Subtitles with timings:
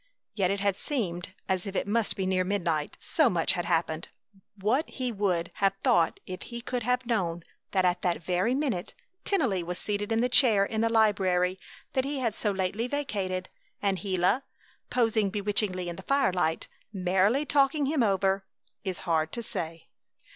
[0.33, 4.07] Yet it had seemed as if it must be near midnight, so much had happened.
[4.55, 8.95] What he would have thought if he could have known that at that very minute
[9.25, 11.59] Tennelly was seated in the chair in the library
[11.93, 13.47] that he had so lately vacated,
[13.79, 14.41] and Gila,
[14.89, 18.43] posing bewitchingly in the firelight, merrily talking him over,
[18.83, 19.85] is hard to say.